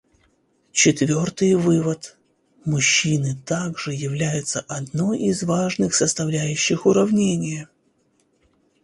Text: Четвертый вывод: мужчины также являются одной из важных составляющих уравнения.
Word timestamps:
Четвертый 0.71 1.53
вывод: 1.53 2.17
мужчины 2.65 3.37
также 3.45 3.93
являются 3.93 4.61
одной 4.67 5.19
из 5.19 5.43
важных 5.43 5.93
составляющих 5.93 6.87
уравнения. 6.87 7.69